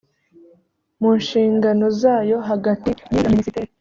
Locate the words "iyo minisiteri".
3.17-3.69